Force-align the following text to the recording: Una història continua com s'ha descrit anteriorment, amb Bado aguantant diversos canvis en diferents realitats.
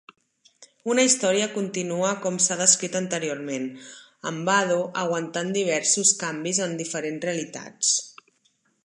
Una 0.93 1.03
història 1.07 1.49
continua 1.57 2.07
com 2.23 2.39
s'ha 2.45 2.57
descrit 2.61 2.97
anteriorment, 3.01 3.69
amb 4.31 4.43
Bado 4.49 4.79
aguantant 5.03 5.53
diversos 5.59 6.15
canvis 6.25 6.63
en 6.67 6.75
diferents 6.83 7.29
realitats. 7.31 7.97